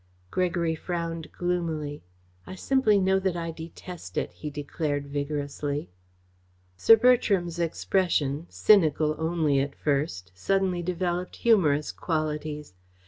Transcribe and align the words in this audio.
Gregory 0.31 0.73
frowned 0.73 1.31
gloomily. 1.31 2.01
"I 2.47 2.55
simply 2.55 2.97
know 2.99 3.19
that 3.19 3.35
I 3.37 3.51
detest 3.51 4.17
it," 4.17 4.31
he 4.31 4.49
declared 4.49 5.05
vigorously. 5.05 5.91
Sir 6.75 6.95
Bertram's 6.97 7.59
expression, 7.59 8.47
cynical 8.49 9.13
only 9.19 9.59
at 9.59 9.75
first, 9.75 10.31
suddenly 10.33 10.81
developed 10.81 11.35
humorous 11.35 11.91
qualities. 11.91 12.73